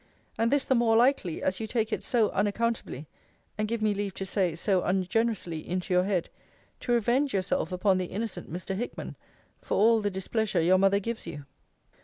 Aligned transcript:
And 0.35 0.49
this 0.49 0.65
the 0.65 0.73
more 0.73 0.95
likely, 0.95 1.43
as 1.43 1.59
you 1.59 1.67
take 1.67 1.93
it 1.93 2.03
so 2.03 2.31
unaccountably 2.31 3.05
(and, 3.55 3.67
give 3.67 3.83
me 3.83 3.93
leave 3.93 4.15
to 4.15 4.25
say, 4.25 4.55
so 4.55 4.81
ungenerously) 4.81 5.59
into 5.59 5.93
your 5.93 6.05
head, 6.05 6.27
to 6.79 6.91
revenge 6.91 7.35
yourself 7.35 7.71
upon 7.71 7.99
the 7.99 8.05
innocent 8.05 8.51
Mr. 8.51 8.75
Hickman, 8.75 9.15
for 9.61 9.77
all 9.77 10.01
the 10.01 10.09
displeasure 10.09 10.59
your 10.59 10.79
mother 10.79 10.99
gives 10.99 11.27
you. 11.27 11.45